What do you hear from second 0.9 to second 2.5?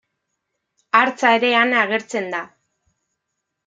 Hartza ere han agertzen da.